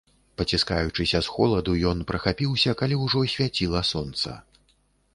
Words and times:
Паціскаючыся 0.41 1.21
з 1.27 1.33
холаду, 1.33 1.77
ён 1.91 2.03
прахапіўся, 2.13 2.77
калі 2.83 3.01
ўжо 3.05 3.19
свяціла 3.37 3.87
сонца. 3.95 4.29